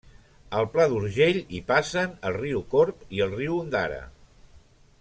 Al 0.59 0.63
Pla 0.75 0.85
d'Urgell 0.93 1.37
hi 1.57 1.61
passen 1.67 2.15
el 2.29 2.35
riu 2.39 2.63
Corb 2.73 3.05
i 3.19 3.23
el 3.27 3.37
riu 3.37 3.55
Ondara. 3.67 4.01